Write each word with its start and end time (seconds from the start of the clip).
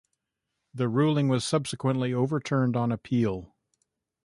The 0.73 0.89
ruling 0.89 1.27
was 1.27 1.45
subsequently 1.45 2.11
overturned 2.11 2.75
on 2.75 2.91
appeal. 2.91 3.53